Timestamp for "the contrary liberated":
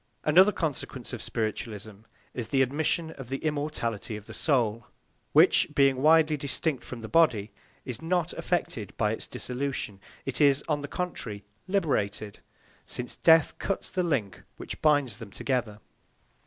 10.81-12.39